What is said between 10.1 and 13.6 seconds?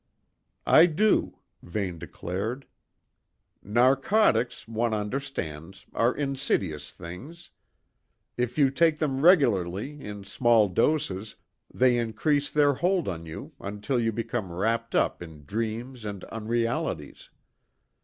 small doses, they increase their hold on you,